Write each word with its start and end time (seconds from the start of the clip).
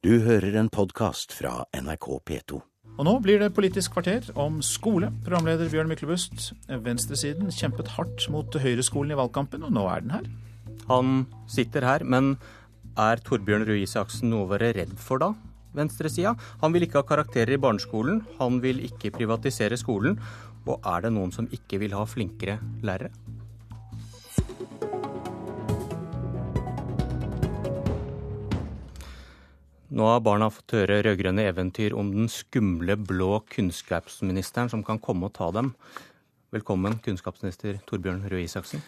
Du 0.00 0.14
hører 0.24 0.54
en 0.56 0.70
podkast 0.72 1.34
fra 1.36 1.66
NRK 1.76 2.06
P2. 2.24 2.58
Og 2.96 3.04
nå 3.04 3.12
blir 3.20 3.42
det 3.42 3.50
Politisk 3.52 3.92
kvarter 3.92 4.30
om 4.32 4.62
skole. 4.64 5.10
Programleder 5.26 5.68
Bjørn 5.68 5.90
Myklebust. 5.90 6.54
Venstresiden 6.86 7.50
kjempet 7.52 7.90
hardt 7.98 8.24
mot 8.32 8.56
høyreskolen 8.62 9.12
i 9.12 9.18
valgkampen, 9.20 9.66
og 9.68 9.74
nå 9.76 9.82
er 9.92 10.00
den 10.00 10.14
her. 10.14 10.30
Han 10.88 11.26
sitter 11.52 11.84
her, 11.84 12.06
men 12.08 12.30
er 12.96 13.20
Torbjørn 13.26 13.66
Røe 13.68 13.82
Isaksen 13.82 14.32
noe 14.32 14.46
å 14.46 14.50
være 14.54 14.72
redd 14.78 14.96
for 14.96 15.20
da? 15.20 15.34
Venstresida. 15.76 16.32
Han 16.64 16.72
vil 16.72 16.88
ikke 16.88 17.02
ha 17.02 17.10
karakterer 17.10 17.58
i 17.58 17.60
barneskolen, 17.60 18.24
han 18.40 18.56
vil 18.64 18.80
ikke 18.88 19.12
privatisere 19.20 19.76
skolen. 19.76 20.16
Og 20.64 20.80
er 20.80 21.04
det 21.04 21.12
noen 21.12 21.36
som 21.36 21.52
ikke 21.52 21.84
vil 21.84 21.92
ha 22.00 22.08
flinkere 22.08 22.56
lærere? 22.80 23.12
Nå 29.90 30.04
har 30.06 30.20
barna 30.22 30.46
fått 30.54 30.70
høre 30.76 31.00
rød-grønne 31.02 31.42
eventyr 31.50 31.96
om 31.98 32.12
den 32.14 32.28
skumle 32.30 32.94
blå 32.94 33.40
kunnskapsministeren 33.50 34.68
som 34.70 34.84
kan 34.86 35.00
komme 35.02 35.26
og 35.26 35.32
ta 35.34 35.48
dem. 35.50 35.72
Velkommen, 36.54 37.00
kunnskapsminister 37.02 37.80
Torbjørn 37.88 38.20
Røe 38.30 38.44
Isaksen. 38.44 38.84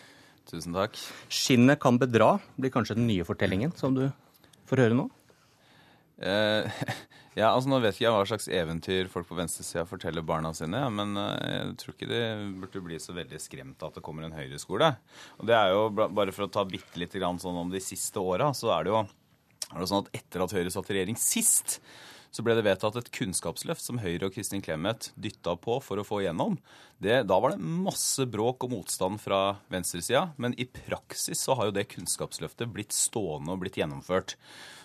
Tusen 0.47 0.77
takk. 0.77 0.95
Skinnet 1.27 1.81
kan 1.83 1.99
bedra 1.99 2.37
blir 2.55 2.71
kanskje 2.71 2.95
den 3.01 3.09
nye 3.11 3.27
fortellingen 3.27 3.75
som 3.75 3.97
du 3.97 4.05
får 4.71 4.85
høre 4.85 4.99
nå? 5.01 5.09
Uh, 6.23 6.71
ja, 7.41 7.49
altså 7.49 7.73
Nå 7.73 7.81
vet 7.83 7.99
ikke 7.99 8.05
jeg 8.07 8.15
hva 8.15 8.29
slags 8.31 8.47
eventyr 8.61 9.11
folk 9.11 9.27
på 9.27 9.41
venstresida 9.41 9.83
forteller 9.91 10.23
barna 10.23 10.53
sine, 10.55 10.85
men 10.95 11.19
uh, 11.19 11.33
jeg 11.49 11.73
tror 11.83 11.97
ikke 11.97 12.11
de 12.13 12.21
burde 12.63 12.85
bli 12.87 13.01
så 13.03 13.17
veldig 13.17 13.43
skremt 13.43 13.83
av 13.83 13.91
at 13.91 13.99
det 13.99 14.05
kommer 14.07 14.29
en 14.29 14.39
høyreskole. 14.39 14.93
Og 15.43 15.51
det 15.51 15.59
er 15.59 15.75
jo, 15.75 15.83
Bare 15.99 16.31
for 16.31 16.47
å 16.47 16.55
ta 16.61 16.63
bitte 16.63 17.03
litt 17.03 17.19
sånn 17.19 17.59
om 17.65 17.75
de 17.75 17.83
siste 17.83 18.23
åra, 18.23 18.53
så 18.55 18.71
er 18.77 18.87
det 18.87 18.95
jo 18.95 19.03
er 19.73 19.83
det 19.83 19.91
sånn 19.91 20.05
at 20.05 20.17
etter 20.17 20.45
at 20.45 20.55
Høyre 20.57 20.73
satt 20.73 20.91
i 20.91 20.99
regjering 20.99 21.19
sist, 21.21 21.81
så 22.33 22.41
ble 22.45 22.55
det 22.57 22.65
vedtatt 22.65 22.97
et 22.97 23.11
kunnskapsløft 23.13 23.85
som 23.85 23.99
Høyre 24.01 24.31
og 24.31 24.37
Kristin 24.37 24.63
Clemet 24.65 25.11
dytta 25.21 25.53
på 25.61 25.77
for 25.85 26.01
å 26.01 26.05
få 26.07 26.23
igjennom. 26.23 26.57
Det, 27.03 27.19
da 27.29 27.37
var 27.37 27.53
det 27.53 27.61
masse 27.61 28.25
bråk 28.31 28.65
og 28.65 28.73
motstand 28.73 29.21
fra 29.21 29.59
venstresida, 29.73 30.31
men 30.41 30.57
i 30.57 30.65
praksis 30.65 31.43
så 31.45 31.59
har 31.59 31.69
jo 31.69 31.75
det 31.77 31.91
kunnskapsløftet 31.93 32.73
blitt 32.73 32.97
stående 32.97 33.53
og 33.53 33.61
blitt 33.65 33.77
gjennomført. 33.77 34.39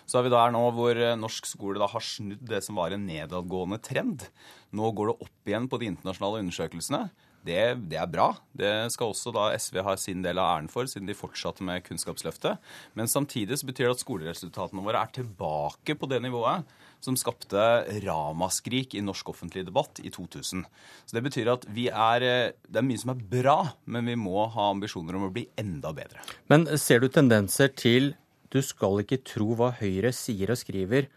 Så 0.08 0.20
er 0.20 0.26
vi 0.26 0.34
der 0.34 0.52
nå 0.52 0.60
hvor 0.76 1.00
norsk 1.20 1.48
skole 1.48 1.80
da 1.80 1.88
har 1.88 2.04
snudd 2.04 2.44
det 2.48 2.60
som 2.64 2.76
var 2.80 2.92
en 2.92 3.08
nedadgående 3.08 3.80
trend. 3.84 4.28
Nå 4.76 4.92
går 4.96 5.12
det 5.12 5.18
opp 5.28 5.50
igjen 5.52 5.70
på 5.72 5.80
de 5.80 5.90
internasjonale 5.94 6.44
undersøkelsene. 6.44 7.02
Det, 7.46 7.62
det, 7.88 7.96
er 8.00 8.10
bra. 8.10 8.32
Det 8.56 8.72
skal 8.92 9.12
også 9.12 9.32
da 9.34 9.46
SV 9.56 9.80
ha 9.86 9.94
sin 10.00 10.24
del 10.24 10.40
av 10.40 10.56
æren 10.56 10.68
for, 10.72 10.88
siden 10.90 11.08
de 11.08 11.16
fortsatte 11.16 11.64
med 11.64 11.84
Kunnskapsløftet. 11.86 12.58
Men 12.98 13.10
samtidig 13.10 13.60
så 13.60 13.68
betyr 13.68 13.88
det 13.88 13.96
at 13.96 14.04
skoleresultatene 14.04 14.84
våre 14.84 15.04
er 15.04 15.14
tilbake 15.20 15.96
på 15.98 16.10
det 16.10 16.20
nivået 16.24 16.66
som 17.00 17.16
skapte 17.18 17.62
ramaskrik 18.02 18.96
i 18.98 19.02
norsk 19.04 19.30
offentlig 19.30 19.64
debatt 19.68 20.00
i 20.02 20.10
2000. 20.10 20.64
Så 21.06 21.16
Det 21.16 21.22
betyr 21.24 21.52
at 21.52 21.66
vi 21.70 21.88
er, 21.88 22.26
det 22.66 22.80
er 22.80 22.86
mye 22.86 23.00
som 23.00 23.14
er 23.14 23.22
bra, 23.22 23.58
men 23.86 24.10
vi 24.10 24.16
må 24.18 24.48
ha 24.50 24.70
ambisjoner 24.72 25.16
om 25.18 25.28
å 25.28 25.34
bli 25.34 25.46
enda 25.58 25.92
bedre. 25.94 26.24
Men 26.50 26.66
ser 26.78 27.00
du 27.00 27.08
tendenser 27.08 27.70
til 27.70 28.14
du 28.50 28.60
skal 28.64 29.02
ikke 29.02 29.20
tro 29.28 29.52
hva 29.58 29.74
Høyre 29.76 30.10
sier 30.16 30.50
og 30.54 30.58
skriver, 30.58 31.10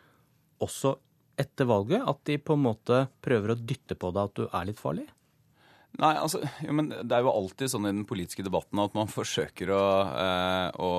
også 0.61 0.97
etter 1.39 1.67
valget? 1.69 2.03
At 2.05 2.21
de 2.27 2.37
på 2.37 2.57
en 2.57 2.65
måte 2.67 3.05
prøver 3.23 3.53
å 3.53 3.59
dytte 3.59 3.97
på 3.97 4.11
deg 4.13 4.29
at 4.29 4.37
du 4.37 4.45
er 4.47 4.67
litt 4.67 4.81
farlig? 4.81 5.07
Nei, 5.99 6.13
altså, 6.15 6.39
jo, 6.63 6.73
men 6.77 6.89
Det 6.91 7.11
er 7.11 7.25
jo 7.25 7.33
alltid 7.33 7.71
sånn 7.73 7.87
i 7.89 7.91
den 7.91 8.05
politiske 8.07 8.45
debatten 8.45 8.79
at 8.79 8.95
man 8.95 9.11
forsøker 9.11 9.73
å, 9.75 9.85
eh, 10.23 10.67
å, 10.79 10.91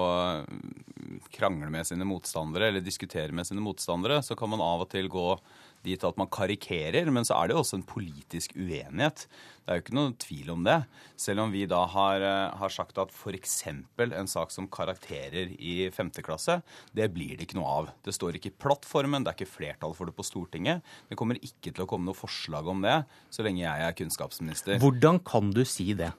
krangle 1.32 1.70
med 1.72 1.86
sine 1.88 2.06
motstandere 2.08 2.70
eller 2.70 2.84
diskutere 2.84 3.34
med 3.34 3.46
sine 3.48 3.62
motstandere. 3.64 4.22
Så 4.24 4.36
kan 4.38 4.50
man 4.52 4.62
av 4.64 4.86
og 4.86 4.90
til 4.92 5.10
gå 5.12 5.28
dit 5.82 6.04
at 6.06 6.18
man 6.18 6.30
karikerer, 6.30 7.10
men 7.10 7.26
så 7.26 7.36
er 7.36 7.48
det 7.48 7.56
jo 7.56 7.62
også 7.62 7.80
en 7.80 7.86
politisk 7.86 8.54
uenighet. 8.54 9.24
Det 9.62 9.70
er 9.70 9.78
jo 9.78 9.82
ikke 9.84 9.96
noe 9.98 10.14
tvil 10.22 10.52
om 10.54 10.64
det. 10.66 10.76
Selv 11.18 11.44
om 11.44 11.52
vi 11.54 11.64
da 11.70 11.82
har, 11.90 12.22
eh, 12.22 12.56
har 12.58 12.72
sagt 12.72 12.98
at 13.02 13.10
f.eks. 13.14 13.56
en 13.66 14.30
sak 14.30 14.54
som 14.54 14.68
karakterer 14.70 15.54
i 15.58 15.90
femte 15.94 16.22
klasse, 16.22 16.60
det 16.94 17.10
blir 17.14 17.36
det 17.36 17.48
ikke 17.48 17.58
noe 17.58 17.74
av. 17.80 17.90
Det 18.02 18.14
står 18.14 18.38
ikke 18.38 18.52
i 18.52 18.58
plattformen, 18.62 19.24
det 19.24 19.32
er 19.32 19.38
ikke 19.40 19.56
flertall 19.58 19.94
for 19.94 20.06
det 20.06 20.16
på 20.18 20.26
Stortinget. 20.26 20.82
Det 21.10 21.18
kommer 21.18 21.38
ikke 21.42 21.72
til 21.72 21.84
å 21.84 21.90
komme 21.90 22.06
noe 22.06 22.18
forslag 22.18 22.66
om 22.66 22.82
det 22.82 23.02
så 23.30 23.42
lenge 23.46 23.64
jeg 23.64 23.86
er 23.86 23.98
kunnskapsminister. 23.98 24.78
Hvordan 24.82 25.22
kan 25.26 25.50
du 25.54 25.64
si 25.66 25.92
det? 25.98 26.12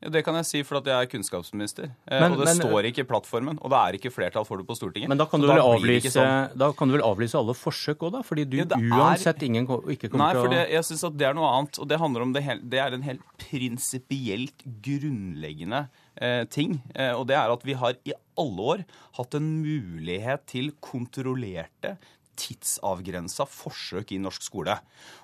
Det 0.00 0.20
kan 0.26 0.36
jeg 0.40 0.46
si 0.48 0.60
fordi 0.66 0.92
jeg 0.92 1.06
er 1.06 1.10
kunnskapsminister. 1.10 1.90
Eh, 2.08 2.20
men, 2.20 2.34
og 2.34 2.42
det 2.42 2.48
men, 2.50 2.60
står 2.60 2.88
ikke 2.90 3.04
i 3.04 3.08
plattformen. 3.08 3.58
Og 3.62 3.72
det 3.72 3.80
er 3.80 3.98
ikke 3.98 4.12
flertall 4.12 4.46
for 4.48 4.60
det 4.60 4.66
på 4.68 4.76
Stortinget. 4.76 5.10
Men 5.12 5.20
da 5.20 5.26
kan, 5.30 5.42
du 5.42 5.48
vel, 5.48 5.62
avlyse, 5.62 6.12
sånn. 6.12 6.56
da 6.60 6.70
kan 6.76 6.90
du 6.90 6.96
vel 6.96 7.04
avlyse 7.06 7.38
alle 7.38 7.56
forsøk 7.56 8.04
òg, 8.04 8.16
da? 8.18 8.24
Fordi 8.26 8.46
du 8.48 8.58
ja, 8.60 8.66
uansett 8.68 9.40
er, 9.40 9.48
ingen 9.48 9.68
ikke 9.68 10.10
kommer 10.12 10.26
nei, 10.26 10.32
til 10.34 10.42
å 10.42 10.48
Nei, 10.50 10.64
for 10.64 10.74
jeg 10.76 10.88
syns 10.90 11.06
at 11.08 11.20
det 11.20 11.28
er 11.30 11.38
noe 11.38 11.52
annet. 11.52 11.80
Og 11.80 11.90
det 11.90 12.00
handler 12.02 12.26
om 12.26 12.34
det, 12.36 12.44
det 12.74 12.82
er 12.84 12.98
en 12.98 13.06
helt 13.06 13.24
prinsipielt 13.46 14.66
grunnleggende 14.84 15.86
eh, 16.16 16.42
ting. 16.52 16.80
Eh, 16.94 17.14
og 17.14 17.28
det 17.30 17.38
er 17.40 17.54
at 17.54 17.64
vi 17.66 17.78
har 17.80 17.96
i 18.04 18.16
alle 18.40 18.68
år 18.74 18.84
hatt 19.20 19.38
en 19.38 19.48
mulighet 19.62 20.44
til 20.50 20.72
kontrollerte 20.84 21.96
tidsavgrensa 22.40 23.46
forsøk 23.50 24.14
i 24.14 24.20
norsk 24.22 24.46
skole. 24.46 24.78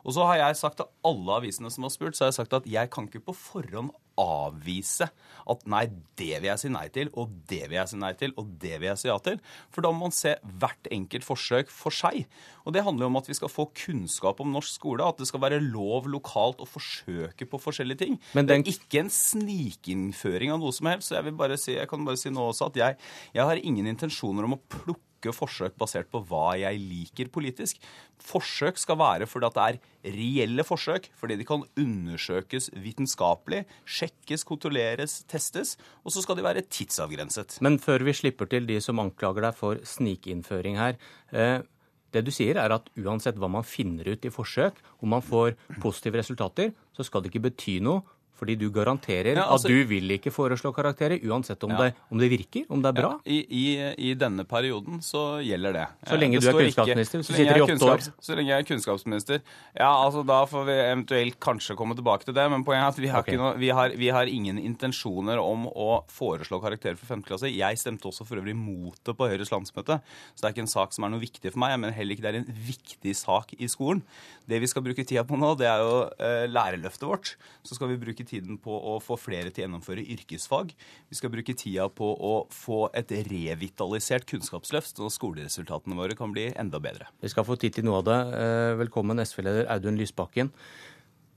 Og 0.05 0.17
så 0.17 0.29
har 0.29 0.43
jeg 0.43 0.61
sagt 0.61 0.81
til 0.81 0.91
alle 1.07 1.41
avisene 1.41 1.73
som 1.73 1.87
har 1.87 1.95
spurt, 1.95 2.17
så 2.17 2.27
har 2.27 2.33
jeg 2.33 2.41
sagt 2.43 2.61
at 2.61 2.71
jeg 2.71 2.93
kan 2.93 3.09
ikke 3.11 3.25
på 3.31 3.37
forhånd 3.37 3.93
avvise 4.21 5.09
at 5.51 5.63
nei, 5.71 5.87
det 6.19 6.41
vil 6.43 6.51
jeg 6.51 6.63
si 6.63 6.71
nei 6.73 6.87
til, 6.93 7.11
og 7.19 7.33
det 7.51 7.63
vil 7.71 7.79
jeg 7.79 7.93
si 7.93 7.99
nei 8.01 8.13
til, 8.19 8.35
og 8.39 8.53
det 8.63 8.77
vil 8.77 8.91
jeg 8.91 9.01
si 9.01 9.09
ja 9.09 9.17
til. 9.25 9.41
For 9.73 9.85
da 9.85 9.93
må 9.95 10.07
man 10.07 10.15
se 10.15 10.35
hvert 10.61 10.91
enkelt 10.93 11.27
forsøk 11.27 11.73
for 11.73 11.95
seg. 11.95 12.27
Og 12.67 12.75
det 12.77 12.85
handler 12.87 13.09
om 13.09 13.19
at 13.21 13.29
vi 13.31 13.37
skal 13.39 13.53
få 13.53 13.69
kunnskap 13.77 14.43
om 14.45 14.53
norsk 14.55 14.77
skole, 14.77 15.07
at 15.07 15.21
det 15.21 15.29
skal 15.31 15.43
være 15.43 15.63
lov 15.65 16.09
lokalt 16.13 16.63
å 16.63 16.69
forsøke 16.69 17.49
på 17.49 17.63
forskjellige 17.63 18.05
ting. 18.05 18.19
Men 18.37 18.51
den... 18.51 18.67
Det 18.67 18.75
er 18.75 18.81
ikke 18.81 19.05
en 19.05 19.15
snikinnføring 19.15 20.55
av 20.55 20.61
noe 20.63 20.75
som 20.77 20.91
helst. 20.91 21.11
Så 21.11 21.17
jeg, 21.17 21.29
vil 21.31 21.39
bare 21.41 21.59
si, 21.61 21.75
jeg 21.79 21.91
kan 21.91 22.05
bare 22.07 22.21
si 22.21 22.33
nå 22.33 22.51
også 22.53 22.71
at 22.71 22.81
jeg, 22.81 22.99
jeg 23.37 23.49
har 23.51 23.63
ingen 23.65 23.89
intensjoner 23.91 24.47
om 24.47 24.59
å 24.59 24.65
plukke 24.71 25.10
plukke 25.21 25.37
forsøk 25.37 25.77
basert 25.79 26.09
på 26.11 26.23
hva 26.29 26.57
jeg 26.59 26.81
liker 26.81 27.29
politisk. 27.33 27.79
Forsøk 28.21 28.79
skal 28.79 28.99
være 28.99 29.27
fordi 29.29 29.51
det 29.55 29.65
er 29.65 29.79
reelle 30.17 30.65
forsøk, 30.65 31.11
fordi 31.17 31.37
de 31.37 31.45
kan 31.45 31.65
undersøkes 31.77 32.71
vitenskapelig, 32.75 33.65
sjekkes, 33.85 34.45
kontrolleres, 34.45 35.25
testes, 35.29 35.77
og 36.05 36.13
så 36.13 36.23
skal 36.23 36.37
de 36.37 36.45
være 36.45 36.65
tidsavgrenset. 36.69 37.61
Men 37.61 37.79
før 37.79 38.05
vi 38.05 38.13
slipper 38.13 38.49
til 38.49 38.67
de 38.67 38.81
som 38.81 39.01
anklager 39.01 39.43
deg 39.43 39.55
for 39.57 39.81
snikinnføring 39.85 40.79
her. 40.79 40.97
Eh, 41.33 41.61
det 42.11 42.25
du 42.27 42.33
sier 42.35 42.59
er 42.59 42.73
at 42.75 42.89
uansett 42.99 43.37
hva 43.39 43.47
man 43.47 43.63
finner 43.63 44.09
ut 44.11 44.25
i 44.27 44.33
forsøk, 44.35 44.81
om 44.99 45.13
man 45.15 45.23
får 45.23 45.55
positive 45.81 46.19
resultater, 46.19 46.73
så 46.97 47.07
skal 47.07 47.23
det 47.23 47.31
ikke 47.31 47.45
bety 47.51 47.79
noe 47.85 48.03
fordi 48.41 48.57
du 48.57 48.67
garanterer 48.73 49.37
ja, 49.37 49.45
altså, 49.45 49.69
at 49.69 49.75
du 49.75 49.91
vil 49.91 50.15
ikke 50.17 50.33
foreslå 50.33 50.73
karakterer, 50.75 51.21
uansett 51.29 51.63
om, 51.67 51.75
ja. 51.77 51.89
det, 51.91 52.07
om 52.11 52.21
det, 52.21 52.31
virker, 52.33 52.65
om 52.73 52.81
det 52.83 52.91
er 52.91 52.97
bra? 52.97 53.11
Ja, 53.21 53.37
i, 53.37 53.41
i, 53.45 53.65
i, 54.11 54.15
denne 54.19 54.47
perioden 54.49 55.03
så 55.05 55.25
gjelder 55.45 55.77
det. 55.77 55.87
Så 56.09 56.19
lenge 56.21 56.41
det 56.41 56.47
du 56.47 56.51
er 56.51 56.59
kunnskapsminister? 56.59 57.21
Ikke, 57.21 57.29
så, 57.29 57.37
lenge 57.39 57.69
kunnskaps, 57.69 58.11
så 58.25 58.39
lenge 58.39 58.53
jeg 58.53 58.65
er 58.65 58.69
kunnskapsminister. 58.71 59.43
Ja, 59.77 59.91
altså 59.91 60.25
da 60.27 60.41
får 60.49 60.67
vi 60.71 60.77
eventuelt 60.87 61.39
kanskje 61.43 61.77
komme 61.79 61.97
tilbake 61.99 62.29
til 62.29 62.37
det, 62.37 62.47
men 62.53 62.65
poenget 62.67 62.89
er 62.89 62.95
at 62.95 63.03
vi 63.05 63.13
har, 63.13 63.27
okay. 63.27 63.41
noe, 63.41 63.53
vi 63.61 63.73
har, 63.77 63.97
vi 64.01 64.11
har 64.15 64.31
ingen 64.31 64.61
intensjoner 64.63 65.41
om 65.43 65.69
å 65.71 66.03
foreslå 66.11 66.61
karakterer 66.65 66.99
for 67.01 67.13
5. 67.13 67.27
klasse. 67.29 67.53
Jeg 67.53 67.81
stemte 67.81 68.09
også 68.11 68.27
for 68.29 68.41
øvrig 68.41 68.57
mot 68.57 68.97
det 69.07 69.17
på 69.17 69.29
Høyres 69.31 69.53
landsmøte, 69.53 70.01
så 70.01 70.43
det 70.43 70.51
er 70.51 70.57
ikke 70.57 70.67
en 70.67 70.75
sak 70.75 70.97
som 70.97 71.07
er 71.07 71.15
noe 71.15 71.23
viktig 71.23 71.53
for 71.53 71.61
meg. 71.63 71.77
Men 71.81 71.95
heller 71.97 72.17
ikke 72.17 72.27
det 72.27 72.33
er 72.33 72.41
en 72.43 72.63
viktig 72.71 73.17
sak 73.19 73.55
i 73.59 73.69
skolen. 73.71 74.03
Det 74.51 74.59
vi 74.63 74.69
skal 74.71 74.85
bruke 74.85 75.05
tida 75.07 75.23
på 75.27 75.39
nå, 75.39 75.53
det 75.61 75.69
er 75.71 75.85
jo 75.85 75.97
uh, 76.09 76.47
lærerløftet 76.51 77.07
vårt. 77.07 77.35
Så 77.67 77.77
skal 77.77 77.93
vi 77.93 78.01
bruke 78.01 78.27
tiden 78.31 78.59
på 78.63 78.73
å 78.73 78.97
få 79.03 79.19
flere 79.21 79.51
til 79.51 79.65
å 79.65 79.67
gjennomføre 79.67 80.05
yrkesfag. 80.15 80.73
Vi 81.11 81.19
skal 81.19 81.33
bruke 81.35 81.57
tida 81.59 81.89
på 81.93 82.13
å 82.15 82.35
få 82.55 82.85
et 82.97 83.13
revitalisert 83.29 84.29
kunnskapsløft, 84.31 84.97
så 85.01 85.11
skoleresultatene 85.13 85.99
våre 85.99 86.17
kan 86.19 86.33
bli 86.35 86.49
enda 86.55 86.81
bedre. 86.83 87.11
Vi 87.21 87.33
skal 87.33 87.47
få 87.49 87.59
tid 87.61 87.77
til 87.77 87.89
noe 87.89 88.01
av 88.01 88.07
det. 88.09 88.21
Eh, 88.39 88.77
velkommen, 88.81 89.23
SV-leder 89.23 89.69
Audun 89.75 89.99
Lysbakken. 90.01 90.55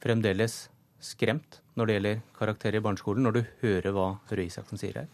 Fremdeles 0.04 0.68
skremt 1.04 1.60
når 1.78 1.90
det 1.90 1.98
gjelder 1.98 2.24
karakterer 2.38 2.80
i 2.80 2.86
barneskolen, 2.86 3.26
når 3.26 3.40
du 3.40 3.44
hører 3.64 3.96
hva 3.96 4.08
Røe 4.32 4.48
Isaksen 4.48 4.80
sier 4.80 5.04
her? 5.04 5.12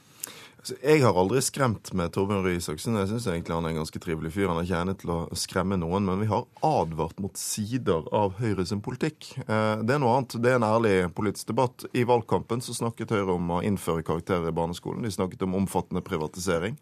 Jeg 0.59 0.99
har 1.05 1.15
aldri 1.15 1.39
skremt 1.43 1.93
med 1.95 2.11
Torbjørn 2.11 2.43
Røe 2.43 2.57
Isaksen. 2.59 2.97
Jeg 2.99 3.07
syns 3.07 3.27
egentlig 3.31 3.55
han 3.55 3.63
er 3.63 3.71
en 3.71 3.79
ganske 3.79 4.01
trivelig 4.03 4.33
fyr. 4.35 4.49
Han 4.49 4.57
er 4.59 4.65
ikke 4.67 4.79
egnet 4.81 4.99
til 4.99 5.13
å 5.13 5.19
skremme 5.39 5.77
noen, 5.79 6.03
men 6.03 6.19
vi 6.19 6.27
har 6.27 6.43
advart 6.65 7.21
mot 7.23 7.39
sider 7.39 8.09
av 8.15 8.35
Høyre 8.41 8.65
sin 8.67 8.81
politikk. 8.83 9.29
Eh, 9.45 9.83
det 9.87 9.95
er 9.95 10.01
noe 10.03 10.17
annet. 10.17 10.35
Det 10.35 10.51
er 10.51 10.59
en 10.59 10.67
ærlig 10.67 10.93
politisk 11.15 11.53
debatt. 11.53 11.85
I 11.95 12.03
valgkampen 12.09 12.63
så 12.65 12.75
snakket 12.75 13.13
Høyre 13.15 13.37
om 13.37 13.55
å 13.55 13.61
innføre 13.63 14.03
karakterer 14.03 14.51
i 14.51 14.55
barneskolen. 14.55 15.05
De 15.07 15.13
snakket 15.15 15.47
om 15.47 15.55
omfattende 15.61 16.03
privatisering. 16.03 16.75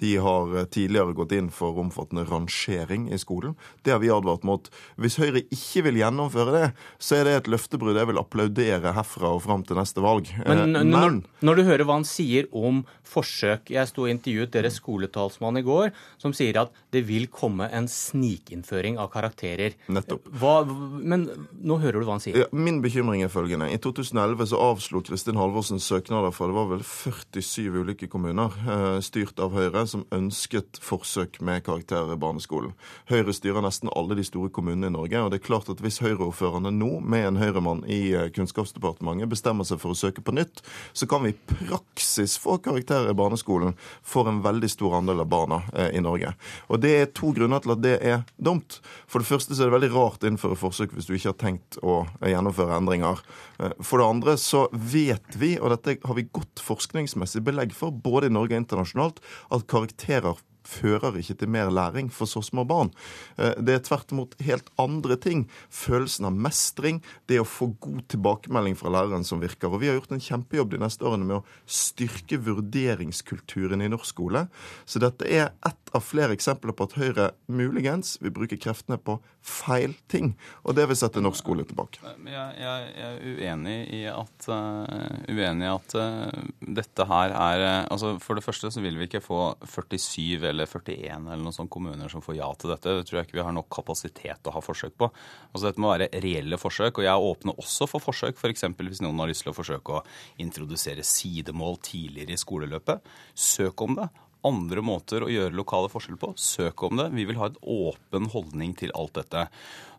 De 0.00 0.16
har 0.16 0.56
eh, 0.56 0.66
tidligere 0.74 1.14
gått 1.14 1.36
inn 1.36 1.52
for 1.54 1.78
omfattende 1.78 2.26
rangering 2.26 3.06
i 3.14 3.18
skolen. 3.20 3.54
Det 3.86 3.94
har 3.94 4.02
vi 4.02 4.10
advart 4.10 4.46
mot. 4.48 4.72
Hvis 4.98 5.20
Høyre 5.22 5.44
ikke 5.54 5.84
vil 5.86 6.00
gjennomføre 6.02 6.56
det, 6.56 6.66
så 6.98 7.20
er 7.20 7.28
det 7.28 7.36
et 7.38 7.52
løftebrudd 7.54 8.00
jeg 8.00 8.10
vil 8.10 8.20
applaudere 8.22 8.94
herfra 8.96 9.36
og 9.36 9.44
fram 9.46 9.62
til 9.68 9.78
neste 9.78 10.02
valg. 10.02 10.34
Men, 10.42 10.64
eh, 10.64 10.82
men 10.82 10.94
når, 10.96 11.20
når, 11.46 11.60
du 11.60 11.68
hører 11.70 11.86
hva 11.86 12.00
han 12.00 12.08
sier 12.08 12.50
om 12.50 12.82
for 13.06 13.19
forsøk. 13.20 13.70
Jeg 13.72 13.88
sto 13.90 14.06
og 14.06 14.12
intervjuet 14.12 14.52
deres 14.54 14.80
skoletalsmann 14.80 15.60
i 15.60 15.64
går, 15.66 15.92
som 16.20 16.34
sier 16.36 16.58
at 16.64 16.74
det 16.94 17.04
vil 17.08 17.28
komme 17.30 17.68
en 17.70 17.86
snikinnføring 17.90 18.98
av 19.00 19.10
karakterer. 19.12 19.76
Nettopp. 19.92 20.26
Hva, 20.40 20.64
men 20.66 21.28
nå 21.60 21.78
hører 21.82 22.00
du 22.00 22.08
hva 22.08 22.16
han 22.16 22.24
sier. 22.24 22.38
Ja, 22.42 22.48
min 22.52 22.80
bekymring 22.84 23.22
er 23.24 23.32
følgende. 23.32 23.70
I 23.70 23.78
2011 23.82 24.50
så 24.50 24.60
avslo 24.60 25.02
Kristin 25.06 25.38
Halvorsen 25.40 25.82
søknader 25.82 26.34
fra 26.34 26.50
det 26.50 26.56
var 26.56 26.70
vel 26.72 26.84
47 26.86 27.80
ulike 27.80 28.08
kommuner 28.10 28.56
eh, 28.66 28.98
styrt 29.04 29.40
av 29.42 29.54
Høyre 29.54 29.84
som 29.90 30.06
ønsket 30.14 30.80
forsøk 30.82 31.40
med 31.46 31.64
karakterer 31.66 32.14
i 32.14 32.20
barneskolen. 32.20 32.74
Høyre 33.10 33.34
styrer 33.36 33.64
nesten 33.64 33.92
alle 33.94 34.18
de 34.18 34.26
store 34.26 34.50
kommunene 34.54 34.90
i 34.90 34.96
Norge, 34.96 35.22
og 35.22 35.30
det 35.32 35.40
er 35.40 35.46
klart 35.46 35.70
at 35.72 35.82
hvis 35.84 36.00
Høyre-ordførerne 36.02 36.72
nå, 36.74 36.90
med 37.00 37.28
en 37.28 37.40
Høyre-mann 37.40 37.84
i 37.86 38.00
eh, 38.16 38.30
Kunnskapsdepartementet, 38.34 39.30
bestemmer 39.30 39.68
seg 39.68 39.82
for 39.82 39.94
å 39.94 39.98
søke 39.98 40.24
på 40.24 40.34
nytt, 40.36 40.64
så 40.96 41.08
kan 41.10 41.24
vi 41.24 41.34
i 41.34 41.38
praksis 41.54 42.36
få 42.40 42.58
karakterer 42.64 43.09
barneskolen 43.18 43.76
for 44.06 44.28
en 44.30 44.42
veldig 44.44 44.70
stor 44.70 44.98
andel 45.00 45.22
av 45.24 45.30
barna 45.30 45.60
eh, 45.74 45.92
i 45.98 46.02
Norge. 46.04 46.32
Og 46.68 46.82
det 46.82 46.92
er 46.96 47.12
to 47.16 47.32
grunner 47.36 47.62
til 47.62 47.74
at 47.74 47.82
det 47.84 47.96
er 48.00 48.24
dumt. 48.36 48.80
For 49.10 49.22
det 49.22 49.30
første 49.30 49.56
så 49.56 49.64
er 49.64 49.70
det 49.70 49.78
veldig 49.78 49.92
rart 49.94 50.24
å 50.24 50.30
innføre 50.30 50.58
forsøk 50.58 50.94
hvis 50.96 51.08
du 51.08 51.14
ikke 51.16 51.32
har 51.32 51.40
tenkt 51.40 51.80
å 51.82 52.02
gjennomføre 52.24 52.76
endringer. 52.80 53.22
Eh, 53.58 53.74
For 53.80 54.02
det 54.02 54.10
andre 54.10 54.36
så 54.40 54.66
vet 54.72 55.38
vi, 55.40 55.56
og 55.60 55.74
dette 55.74 55.98
har 56.04 56.18
vi 56.18 56.28
godt 56.30 56.62
forskningsmessig 56.64 57.42
belegg 57.46 57.74
for, 57.76 57.94
både 57.94 58.30
i 58.30 58.34
Norge 58.34 58.56
og 58.56 58.64
internasjonalt, 58.64 59.20
at 59.50 59.68
karakterer 59.70 60.38
fører 60.70 61.18
ikke 61.20 61.36
til 61.40 61.50
mer 61.50 61.70
læring 61.74 62.10
for 62.14 62.30
så 62.30 62.42
små 62.44 62.64
barn. 62.68 62.92
Eh, 63.38 63.54
Det 63.60 63.74
er 63.74 63.84
tvert 63.84 64.12
imot 64.14 64.34
helt 64.40 64.70
andre 64.78 65.16
ting. 65.16 65.48
Følelsen 65.70 66.26
av 66.26 66.32
mestring, 66.32 67.02
det 67.28 67.40
å 67.40 67.48
få 67.48 67.72
god 67.80 68.06
tilbakemelding 68.08 68.76
fra 68.78 68.90
læreren 68.94 69.24
som 69.26 69.40
virker. 69.42 69.68
Og 69.70 69.80
vi 69.82 69.90
har 69.90 69.98
gjort 69.98 70.12
en 70.12 70.22
kjempejobb 70.22 70.70
de 70.70 70.78
neste 70.82 71.04
årene 71.04 71.26
med 71.26 71.40
å 71.40 71.44
styrke 71.66 72.38
vurderingskulturen 72.40 73.82
i 73.82 73.90
norsk 73.90 74.14
skole. 74.14 74.46
Så 74.86 75.02
dette 75.02 75.26
er 75.26 75.52
ett 75.66 75.89
av 75.96 76.04
flere 76.04 76.34
eksempler 76.36 76.74
på 76.76 76.86
at 76.86 76.96
Høyre 76.98 77.26
muligens 77.50 78.16
vil 78.22 78.32
bruke 78.34 78.58
kreftene 78.60 78.98
på 79.00 79.18
feil 79.40 79.94
ting. 80.12 80.32
Og 80.64 80.76
det 80.76 80.86
vil 80.90 80.98
sette 80.98 81.22
norsk 81.22 81.40
skole 81.40 81.64
tilbake. 81.68 82.02
Jeg, 82.04 82.46
jeg, 82.60 82.90
jeg 82.96 83.06
er 83.06 83.40
uenig 83.40 83.76
i 83.96 84.02
at, 84.10 84.48
uh, 84.52 84.84
uenig 85.30 85.70
at 85.70 85.96
uh, 85.96 86.42
dette 86.80 87.06
her 87.10 87.34
er 87.34 87.64
uh, 87.64 87.88
altså 87.90 88.12
For 88.22 88.38
det 88.38 88.44
første 88.44 88.70
så 88.72 88.82
vil 88.84 88.98
vi 89.00 89.08
ikke 89.08 89.22
få 89.24 89.40
47 89.64 90.46
eller 90.50 90.68
41 90.68 91.26
eller 91.26 91.42
noen 91.42 91.56
sånne 91.56 91.72
kommuner 91.72 92.12
som 92.12 92.24
får 92.24 92.38
ja 92.38 92.50
til 92.60 92.74
dette. 92.74 92.96
Det 93.00 93.08
tror 93.08 93.20
jeg 93.20 93.30
ikke 93.30 93.40
vi 93.40 93.46
har 93.48 93.56
nok 93.56 93.70
kapasitet 93.72 94.42
til 94.42 94.52
å 94.52 94.56
ha 94.58 94.64
forsøk 94.64 94.96
på. 95.00 95.10
Altså 95.50 95.66
Dette 95.68 95.82
må 95.82 95.92
være 95.94 96.10
reelle 96.22 96.60
forsøk. 96.60 97.00
Og 97.00 97.08
jeg 97.08 97.28
åpner 97.30 97.60
også 97.60 97.88
for 97.90 98.04
forsøk, 98.10 98.38
f.eks. 98.38 98.66
For 98.70 98.88
hvis 98.90 99.04
noen 99.04 99.20
har 99.22 99.30
lyst 99.30 99.46
til 99.46 99.54
å 99.54 99.56
forsøke 99.56 100.00
å 100.00 100.04
introdusere 100.42 101.04
sidemål 101.06 101.80
tidligere 101.84 102.36
i 102.36 102.40
skoleløpet. 102.40 103.08
Søk 103.34 103.86
om 103.86 103.96
det 103.98 104.10
andre 104.46 104.82
måter 104.84 105.24
å 105.24 105.30
gjøre 105.30 105.56
lokale 105.56 105.90
forskjell 105.92 106.18
på. 106.20 106.32
Søk 106.40 106.84
om 106.86 107.00
det. 107.00 107.10
Vi 107.16 107.26
vil 107.28 107.38
ha 107.40 107.50
en 107.50 107.60
åpen 107.60 108.30
holdning 108.32 108.74
til 108.78 108.94
alt 108.96 109.16
dette. 109.18 109.48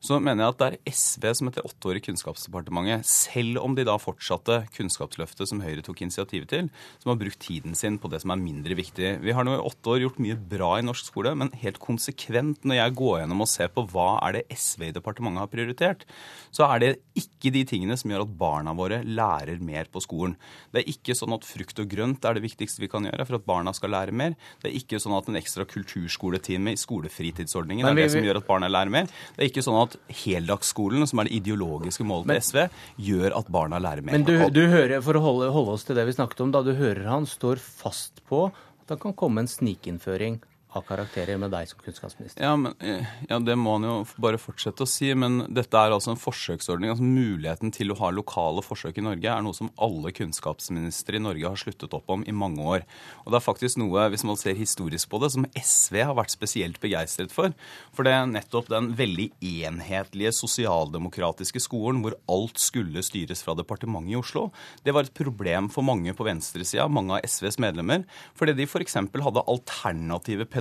Så 0.01 0.17
mener 0.17 0.47
jeg 0.47 0.53
at 0.55 0.61
det 0.61 0.67
er 0.67 0.95
SV 0.97 1.25
som 1.37 1.49
etter 1.51 1.65
åtte 1.67 1.89
år 1.91 1.99
i 1.99 2.01
Kunnskapsdepartementet, 2.01 3.05
selv 3.05 3.59
om 3.61 3.75
de 3.77 3.83
da 3.85 3.99
fortsatte 4.01 4.63
Kunnskapsløftet 4.73 5.45
som 5.51 5.61
Høyre 5.61 5.83
tok 5.85 6.01
initiativet 6.01 6.49
til, 6.49 6.71
som 7.03 7.11
har 7.11 7.19
brukt 7.21 7.37
tiden 7.45 7.77
sin 7.77 7.99
på 8.01 8.09
det 8.09 8.23
som 8.23 8.33
er 8.33 8.41
mindre 8.41 8.73
viktig. 8.79 9.11
Vi 9.21 9.35
har 9.37 9.45
nå 9.45 9.59
i 9.59 9.61
åtte 9.61 9.93
år 9.93 10.01
gjort 10.01 10.17
mye 10.25 10.39
bra 10.53 10.71
i 10.79 10.85
norsk 10.87 11.11
skole, 11.11 11.35
men 11.37 11.53
helt 11.61 11.77
konsekvent 11.83 12.65
når 12.65 12.79
jeg 12.79 12.95
går 12.97 13.19
gjennom 13.21 13.45
og 13.45 13.49
ser 13.51 13.69
på 13.75 13.83
hva 13.93 14.07
er 14.25 14.39
det 14.39 14.57
SV 14.57 14.87
i 14.87 14.95
departementet 14.95 15.43
har 15.43 15.51
prioritert, 15.53 16.07
så 16.49 16.65
er 16.65 16.81
det 16.81 16.91
ikke 17.21 17.53
de 17.53 17.61
tingene 17.69 17.99
som 17.99 18.09
gjør 18.09 18.25
at 18.25 18.33
barna 18.41 18.73
våre 18.77 19.03
lærer 19.05 19.61
mer 19.61 19.85
på 19.93 20.01
skolen. 20.01 20.33
Det 20.73 20.81
er 20.81 20.91
ikke 20.95 21.13
sånn 21.17 21.37
at 21.37 21.45
frukt 21.45 21.77
og 21.77 21.93
grønt 21.93 22.25
er 22.25 22.39
det 22.39 22.45
viktigste 22.47 22.81
vi 22.81 22.89
kan 22.89 23.05
gjøre 23.05 23.29
for 23.29 23.37
at 23.37 23.45
barna 23.45 23.75
skal 23.77 23.93
lære 23.93 24.17
mer. 24.17 24.33
Det 24.65 24.71
er 24.71 24.81
ikke 24.81 24.97
sånn 25.03 25.13
at 25.19 25.29
en 25.29 25.37
ekstra 25.37 25.69
kulturskoletime 25.69 26.73
i 26.73 26.81
skolefritidsordningen 26.81 27.85
er 27.85 28.01
det 28.01 28.09
som 28.15 28.25
gjør 28.25 28.41
at 28.41 28.49
barna 28.49 28.71
lærer 28.71 28.97
mer. 28.97 29.13
Det 29.37 29.45
er 29.45 29.53
ikke 29.53 29.65
sånn 29.65 29.77
at 29.83 29.90
heldagsskolen, 30.23 31.07
som 31.09 31.21
er 31.21 31.29
det 31.29 31.39
ideologiske 31.41 32.05
målet 32.07 32.31
til 32.31 32.43
SV, 32.47 32.61
gjør 33.09 33.37
at 33.39 33.51
barna 33.53 33.81
lærer 33.81 34.05
mer. 34.05 34.17
Men 34.17 34.27
du, 34.27 34.35
du 34.53 34.63
hører, 34.71 34.99
for 35.05 35.17
å 35.17 35.23
holde, 35.25 35.51
holde 35.55 35.75
oss 35.77 35.87
til 35.87 35.97
det 35.97 36.07
vi 36.09 36.17
snakket 36.17 36.45
om, 36.45 36.53
da 36.53 36.63
du 36.65 36.73
hører 36.77 37.09
han 37.09 37.27
står 37.29 37.61
fast 37.61 38.23
på 38.29 38.47
at 38.51 38.91
det 38.91 38.99
kan 39.01 39.15
komme 39.17 39.43
en 39.43 39.51
snikinnføring 39.51 40.41
av 40.77 40.85
karakterer 40.87 41.39
med 41.41 41.51
deg 41.51 41.67
som 41.67 41.79
kunnskapsminister. 41.83 42.43
Ja, 42.43 42.55
men, 42.55 42.73
eh, 42.79 43.05
ja, 43.29 43.39
Det 43.39 43.55
må 43.57 43.73
han 43.77 43.83
jo 43.83 44.05
bare 44.17 44.39
fortsette 44.39 44.83
å 44.83 44.87
si. 44.87 45.13
Men 45.13 45.53
dette 45.53 45.73
er 45.75 45.91
altså 45.91 46.11
en 46.11 46.21
forsøksordning. 46.21 46.89
altså 46.89 47.03
Muligheten 47.03 47.71
til 47.71 47.91
å 47.91 47.97
ha 47.97 48.09
lokale 48.09 48.61
forsøk 48.63 48.97
i 48.97 49.01
Norge 49.01 49.25
er 49.25 49.41
noe 49.41 49.53
som 49.53 49.71
alle 49.77 50.11
kunnskapsministre 50.11 51.15
i 51.15 51.19
Norge 51.19 51.43
har 51.43 51.55
sluttet 51.55 51.93
opp 51.93 52.09
om 52.09 52.23
i 52.25 52.31
mange 52.31 52.59
år. 52.59 52.83
Og 53.25 53.31
det 53.31 53.41
er 53.41 53.51
faktisk 53.51 53.77
noe, 53.77 54.09
hvis 54.09 54.23
man 54.23 54.37
ser 54.37 54.55
historisk 54.55 55.09
på 55.09 55.19
det, 55.19 55.31
som 55.31 55.45
SV 55.55 56.03
har 56.03 56.15
vært 56.15 56.31
spesielt 56.31 56.79
begeistret 56.79 57.31
for. 57.31 57.53
For 57.93 58.03
det 58.03 58.13
er 58.13 58.25
nettopp 58.25 58.69
den 58.69 58.95
veldig 58.95 59.31
enhetlige 59.41 60.31
sosialdemokratiske 60.31 61.59
skolen 61.59 62.01
hvor 62.01 62.15
alt 62.29 62.57
skulle 62.57 63.03
styres 63.03 63.43
fra 63.43 63.55
departementet 63.55 64.13
i 64.13 64.19
Oslo. 64.19 64.51
Det 64.83 64.93
var 64.93 65.03
et 65.03 65.13
problem 65.13 65.69
for 65.69 65.83
mange 65.83 66.13
på 66.13 66.23
venstresida, 66.23 66.87
mange 66.87 67.17
av 67.17 67.25
SVs 67.27 67.59
medlemmer, 67.59 68.05
fordi 68.33 68.55
de 68.55 68.63
f.eks. 68.63 68.95
hadde 68.95 69.47
alternative 69.47 70.45
pedagogiske 70.45 70.60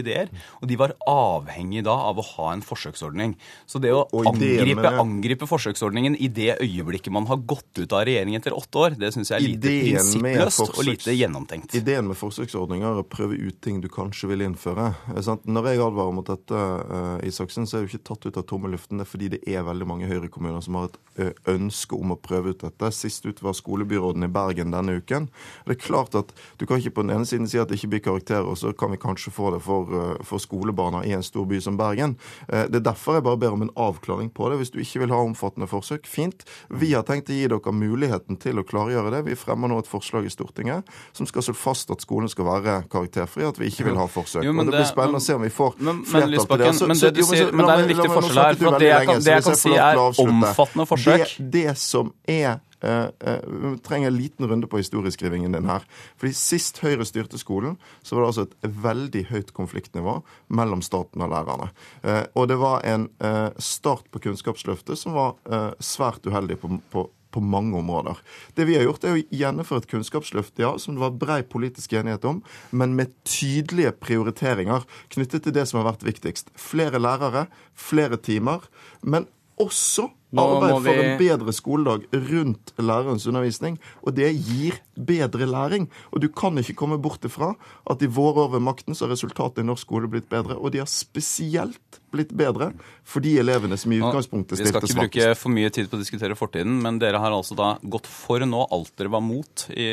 ideer, 0.00 0.30
og 0.60 0.68
de 0.68 0.76
var 0.80 0.94
avhengig 1.08 1.84
da 1.86 1.94
av 2.10 2.18
å 2.20 2.24
ha 2.34 2.52
en 2.54 2.62
forsøksordning. 2.64 3.36
Så 3.66 3.80
det 3.82 3.92
å 3.94 4.06
Og 4.10 4.26
angripe, 4.26 4.90
angripe 5.00 5.46
forsøksordningen 5.46 6.16
i 6.18 6.28
det 6.28 6.58
øyeblikket 6.60 7.12
man 7.12 7.26
har 7.30 7.36
gått 7.36 7.78
ut 7.78 7.92
av 7.92 8.04
regjering 8.08 8.36
etter 8.38 8.56
åtte 8.56 8.78
år, 8.78 8.96
det 8.98 9.12
syns 9.14 9.30
jeg 9.30 9.38
er 9.38 9.46
lite 9.46 9.70
prinsippløst 9.70 10.62
forsøks... 10.62 10.78
og 10.78 10.88
lite 10.88 11.14
gjennomtenkt. 11.16 11.74
Ideen 11.78 12.08
med 12.10 12.18
forsøksordninger 12.18 12.88
er 12.90 13.02
å 13.02 13.06
prøve 13.06 13.38
ut 13.38 13.60
ting 13.62 13.80
du 13.80 13.88
kanskje 13.92 14.30
vil 14.32 14.44
innføre. 14.46 14.90
Eh, 15.14 15.22
sant? 15.26 15.46
Når 15.46 15.70
jeg 15.70 15.82
advarer 15.86 16.16
mot 16.16 16.26
dette, 16.26 16.54
uh, 16.56 17.26
Isaksen, 17.26 17.68
så 17.68 17.78
er 17.78 17.84
det 17.84 17.90
jo 17.90 17.96
ikke 17.96 18.08
tatt 18.12 18.26
ut 18.28 18.40
av 18.40 18.46
tomme 18.50 18.70
luften. 18.72 19.00
Det 19.00 19.06
er 19.06 19.12
fordi 19.12 19.30
det 19.36 19.42
er 19.48 19.66
veldig 19.66 19.88
mange 19.88 20.10
Høyre-kommuner 20.10 20.64
som 20.64 20.78
har 20.80 20.90
et 20.90 20.98
eh, 21.20 21.32
ønske 21.54 21.98
om 21.98 22.14
å 22.14 22.18
prøve 22.20 22.54
ut 22.54 22.64
dette. 22.64 22.92
Sist 22.96 23.26
ut 23.28 23.42
var 23.44 23.56
skolebyråden 23.58 24.26
i 24.26 24.32
Bergen 24.32 24.74
denne 24.74 24.98
uken. 25.00 25.28
Det 25.66 25.76
er 25.76 25.82
klart 25.82 26.16
at 26.18 26.34
Du 26.58 26.66
kan 26.66 26.80
ikke 26.80 26.94
på 26.98 27.04
den 27.04 27.14
ene 27.14 27.26
siden 27.28 27.48
si 27.48 27.58
at 27.60 27.70
det 27.70 27.78
ikke 27.78 27.92
blir 27.94 28.02
karakterer, 28.04 28.46
og 28.48 28.58
så 28.58 28.72
kan 28.76 28.92
vi 28.92 28.98
kanskje 29.00 29.19
få 29.28 29.52
det 29.52 29.60
for, 29.62 29.84
eh, 29.92 30.16
for 30.24 30.38
skolebarna 30.40 31.04
i 31.04 31.12
en 31.12 31.22
stor 31.22 31.44
by 31.44 31.60
som 31.60 31.76
Bergen. 31.76 32.16
Eh, 32.48 32.64
det 32.68 32.76
er 32.80 32.86
derfor 32.92 33.14
jeg 33.18 33.22
bare 33.22 33.36
ber 33.36 33.52
om 33.52 33.62
en 33.62 33.70
avklaring 33.76 34.30
på 34.32 34.48
det. 34.48 34.56
Hvis 34.58 34.70
du 34.72 34.78
ikke 34.80 35.00
vil 35.04 35.10
ha 35.12 35.20
omfattende 35.20 35.68
forsøk, 35.68 36.06
fint. 36.06 36.44
Vi 36.70 36.92
har 36.94 37.02
tenkt 37.02 37.28
å 37.28 37.36
gi 37.36 37.46
dere 37.46 37.60
muligheten 37.72 38.38
til 38.40 38.56
å 38.56 38.64
klargjøre 38.64 39.10
det. 39.10 39.24
Vi 39.26 39.34
fremmer 39.36 39.68
nå 39.68 39.78
et 39.80 39.86
forslag 39.86 40.24
i 40.24 40.32
Stortinget 40.32 40.84
som 41.12 41.26
skal 41.26 41.42
slå 41.42 41.54
fast 41.54 41.90
at 41.90 42.00
skolen 42.00 42.28
skal 42.30 42.46
være 42.46 42.88
karakterfri, 42.88 43.44
at 43.46 43.58
vi 43.58 43.68
ikke 43.68 43.84
vil 43.84 43.96
ha 43.96 44.06
forsøk. 44.06 44.42
Jo, 44.44 44.52
men 44.52 44.66
og 44.66 44.72
det 44.72 44.80
blir 44.80 44.88
spennende 44.88 45.10
spennende 45.10 45.20
å 45.20 45.26
se 45.26 45.34
om 45.34 45.42
vi 45.42 45.50
får 45.50 45.74
Men, 45.78 45.96
men 45.96 46.04
flertall 46.04 46.46
til 46.46 46.58
det. 46.58 46.74
Så- 46.74 46.86
men, 46.86 46.96
det 46.96 47.16
jo, 47.16 47.26
sier, 47.26 47.52
men 47.52 47.66
det 47.66 47.74
er 47.74 47.82
en 47.82 47.88
viktig 47.88 48.10
forskjell 48.10 48.44
her. 48.44 48.54
for 48.54 48.78
Det 48.78 48.88
jeg 48.88 49.06
kan, 49.06 49.20
det 49.20 49.32
jeg 49.34 49.42
kan 49.44 49.56
si 49.56 49.70
er 49.70 49.96
omfattende 49.96 50.86
forsøk. 50.86 51.36
Det, 51.38 51.50
det 51.50 51.78
som 51.78 52.12
er 52.28 52.60
Vi 52.80 53.70
trenger 53.84 54.08
en 54.08 54.16
liten 54.16 54.48
runde 54.48 54.68
på 54.70 54.80
historieskrivingen 54.80 55.52
din 55.52 55.68
her. 55.68 55.84
Fordi 56.20 56.32
Sist 56.36 56.80
Høyre 56.84 57.04
styrte 57.08 57.38
skolen, 57.40 57.76
så 58.02 58.16
var 58.16 58.24
det 58.24 58.30
altså 58.30 58.46
et 58.48 58.82
veldig 58.84 59.24
høyt 59.30 59.54
konfliktnivå 59.56 60.20
mellom 60.48 60.82
staten 60.84 61.24
og 61.24 61.32
lærerne. 61.32 61.70
Eh, 62.02 62.24
og 62.34 62.50
det 62.50 62.58
var 62.60 62.84
en 62.88 63.08
eh, 63.20 63.48
start 63.60 64.10
på 64.10 64.22
Kunnskapsløftet 64.26 64.98
som 64.98 65.16
var 65.16 65.34
eh, 65.50 65.72
svært 65.80 66.26
uheldig 66.26 66.60
på, 66.62 66.76
på 66.92 67.08
på 67.30 67.38
mange 67.40 67.78
områder. 67.78 68.18
Det 68.58 68.64
vi 68.66 68.74
har 68.74 68.82
gjort, 68.82 69.04
er 69.06 69.14
å 69.14 69.20
gjennomføre 69.30 69.84
et 69.84 69.90
kunnskapsløft 69.92 70.58
ja, 70.58 70.72
som 70.82 70.96
det 70.96 71.04
var 71.04 71.12
brei 71.14 71.36
politisk 71.46 71.92
enighet 71.94 72.26
om, 72.26 72.40
men 72.74 72.96
med 72.98 73.12
tydelige 73.22 73.92
prioriteringer 74.02 74.82
knyttet 75.14 75.44
til 75.46 75.54
det 75.54 75.68
som 75.70 75.78
har 75.78 75.92
vært 75.92 76.02
viktigst. 76.08 76.50
Flere 76.58 76.98
lærere, 76.98 77.44
flere 77.78 78.18
timer, 78.18 78.66
men 79.06 79.28
også 79.62 80.08
Nå 80.30 80.44
arbeid 80.46 80.74
må 80.74 80.82
for 80.84 81.02
en 81.02 81.16
bedre 81.20 81.54
skoledag 81.54 82.04
rundt 82.30 82.72
lærerens 82.78 83.26
undervisning. 83.30 83.78
Og 84.06 84.14
det 84.16 84.30
gir 84.36 84.78
bedre 84.94 85.48
læring. 85.50 85.88
Og 86.14 86.22
du 86.22 86.28
kan 86.30 86.58
ikke 86.60 86.76
komme 86.78 87.00
bort 87.02 87.24
ifra 87.26 87.54
at 87.90 88.02
i 88.02 88.10
våre 88.10 88.46
år 88.46 88.54
ved 88.54 88.64
makten 88.66 88.94
så 88.94 89.06
har 89.06 89.16
resultatet 89.16 89.64
i 89.64 89.66
norsk 89.66 89.88
skole 89.88 90.10
blitt 90.10 90.30
bedre. 90.30 90.58
Og 90.58 90.72
de 90.74 90.82
har 90.82 90.90
spesielt 90.90 91.99
blitt 92.12 92.32
bedre 92.36 92.72
for 93.10 93.24
de 93.24 93.32
elevene 93.40 93.76
som 93.80 93.92
i 93.92 93.98
utgangspunktet 93.98 94.58
stilte 94.60 94.78
utgangspunktet 94.78 94.90
Vi 94.90 94.94
skal 94.94 95.08
ikke 95.08 95.26
bruke 95.26 95.38
for 95.40 95.54
mye 95.54 95.70
tid 95.74 95.88
på 95.90 95.98
å 95.98 96.00
diskutere 96.00 96.36
fortiden, 96.38 96.76
men 96.82 96.98
dere 97.02 97.20
har 97.22 97.34
altså 97.34 97.56
da 97.58 97.70
gått 97.82 98.08
for 98.10 98.42
nå 98.46 98.64
alt 98.70 98.92
dere 99.00 99.10
var 99.12 99.22
mot 99.24 99.64
i 99.74 99.88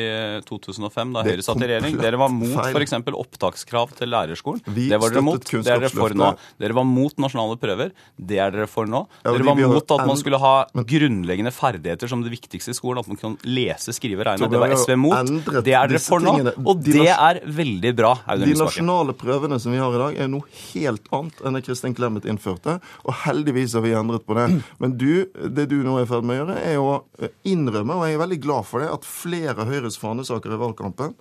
2005, 0.48 1.14
da 1.16 1.24
Høyre 1.28 1.46
satt 1.46 1.62
i 1.64 1.70
regjering. 1.72 1.98
Dere 2.02 2.20
var 2.22 2.34
mot 2.34 2.58
f.eks. 2.68 2.96
opptakskrav 3.08 3.96
til 3.98 4.12
lærerskolen. 4.14 4.62
Vi 4.68 4.88
det 4.92 5.00
var 5.02 5.14
dere 5.14 5.26
mot. 5.26 5.42
Det 5.42 5.62
er 5.64 5.84
dere 5.86 5.92
for 5.94 6.16
nå. 6.18 6.32
Dere 6.62 6.78
var 6.78 6.88
mot 6.88 7.18
nasjonale 7.24 7.58
prøver. 7.62 7.94
Det 8.18 8.42
er 8.44 8.54
dere 8.56 8.70
for 8.72 8.90
nå. 8.90 9.04
Dere 9.26 9.48
var 9.48 9.62
mot 9.62 9.96
at 9.98 10.06
man 10.08 10.22
skulle 10.22 10.42
ha 10.42 10.54
grunnleggende 10.78 11.54
ferdigheter 11.56 12.12
som 12.12 12.24
det 12.26 12.34
viktigste 12.34 12.74
i 12.74 12.78
skolen. 12.78 13.02
At 13.02 13.12
man 13.12 13.20
kan 13.22 13.38
lese, 13.48 13.96
skrive, 13.96 14.26
regne. 14.28 14.50
Det 14.52 14.62
var 14.62 14.76
SV 14.78 14.96
mot. 15.00 15.34
Det 15.62 15.74
er 15.74 15.94
dere 15.94 16.04
for 16.04 16.24
nå. 16.24 16.38
Og 16.68 16.84
det 16.86 17.10
er 17.14 17.42
veldig 17.46 17.94
bra, 17.98 18.14
Audun 18.28 18.48
De 18.52 18.58
nasjonale 18.60 19.16
prøvene 19.18 19.60
som 19.62 19.74
vi 19.74 19.82
har 19.82 19.94
i 19.94 20.02
dag, 20.04 20.22
er 20.26 20.32
noe 20.32 20.48
helt 20.74 21.08
annet 21.16 21.44
enn 21.46 21.58
det 21.58 21.64
Kristin 21.68 21.96
Clemet 21.98 22.07
systemet 22.08 22.28
innførte. 22.30 22.78
Og 23.06 23.14
heldigvis 23.26 23.76
har 23.76 23.84
vi 23.84 23.94
endret 23.96 24.26
på 24.26 24.36
det. 24.38 24.48
Men 24.80 24.98
du, 24.98 25.28
det 25.50 25.68
du 25.70 25.82
nå 25.84 25.98
er 26.00 26.06
i 26.06 26.10
ferd 26.10 26.26
med 26.26 26.36
å 26.36 26.40
gjøre, 26.42 26.58
er 26.64 26.78
å 26.80 27.32
innrømme, 27.48 27.98
og 27.98 28.08
jeg 28.08 28.18
er 28.18 28.22
veldig 28.24 28.40
glad 28.44 28.68
for 28.68 28.84
det, 28.84 28.90
at 28.92 29.06
flere 29.08 29.56
av 29.62 29.72
Høyres 29.72 29.98
fanesaker 30.00 30.54
i 30.54 30.60
valgkampen 30.62 31.16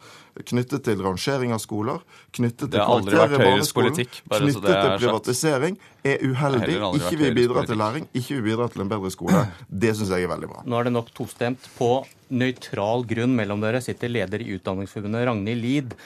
knyttet 0.47 0.85
til 0.85 1.01
rangering 1.01 1.55
av 1.57 1.61
skoler, 1.63 2.03
knyttet 2.37 2.69
til 2.69 2.83
karakterer 2.83 3.39
i 3.39 3.41
barneskolen, 3.41 3.95
knyttet 3.97 4.67
til 4.67 4.91
privatisering, 5.01 5.79
er 6.07 6.21
uheldig. 6.23 6.77
Ikke 7.01 7.17
vil 7.23 7.39
bidra 7.39 7.65
til 7.67 7.81
læring, 7.81 8.05
ikke 8.13 8.37
vil 8.37 8.45
bidra 8.51 8.69
til 8.73 8.85
en 8.85 8.93
bedre 8.93 9.11
skole. 9.15 9.47
Det 9.67 9.95
syns 9.97 10.13
jeg 10.13 10.27
er 10.27 10.31
veldig 10.35 10.51
bra. 10.53 10.63
Nå 10.69 10.77
er 10.79 10.89
det 10.91 10.95
nok 10.95 11.09
tostemt. 11.17 11.71
På 11.79 12.05
nøytral 12.29 13.07
grunn 13.09 13.35
mellom 13.39 13.65
dere 13.65 13.81
sitter 13.85 14.13
leder 14.13 14.45
i 14.45 14.53
Utdanningsforbundet, 14.59 15.25
Ragnhild 15.31 15.65
Lid, 15.65 15.97